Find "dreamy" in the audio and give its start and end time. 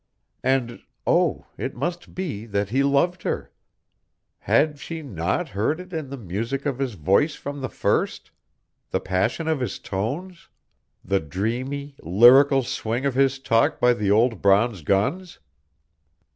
11.19-11.97